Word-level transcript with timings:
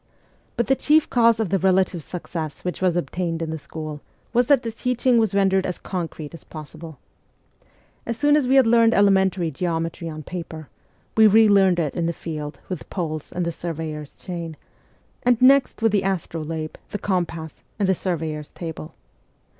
But 0.57 0.65
the 0.65 0.75
chief 0.75 1.07
cause 1.11 1.39
of 1.39 1.49
the 1.49 1.59
relative 1.59 2.01
success 2.01 2.63
which 2.65 2.81
was 2.81 2.97
obtained 2.97 3.43
in 3.43 3.51
the 3.51 3.59
school 3.59 4.01
was 4.33 4.47
that 4.47 4.63
the 4.63 4.71
teaching 4.71 5.19
was 5.19 5.35
rendered 5.35 5.63
as 5.63 5.77
concrete 5.77 6.33
as 6.33 6.43
possible. 6.43 6.97
As 8.07 8.17
soon 8.17 8.35
as 8.35 8.47
we 8.47 8.55
had 8.55 8.65
learned 8.65 8.95
elementary 8.95 9.51
geometry 9.51 10.09
on 10.09 10.23
paper, 10.23 10.69
we 11.15 11.27
re 11.27 11.47
learned 11.47 11.77
it 11.77 11.93
in 11.93 12.07
the 12.07 12.13
field 12.13 12.57
with 12.67 12.89
poles 12.89 13.31
and 13.31 13.45
the 13.45 13.51
surveyor's 13.51 14.17
chain, 14.19 14.57
and 15.21 15.39
next 15.39 15.83
with 15.83 15.91
the 15.91 16.01
astrolabe, 16.01 16.77
the 16.89 16.97
compass, 16.97 17.61
and 17.77 17.87
the 17.87 17.93
surveyor's 17.93 18.49
table. 18.49 18.95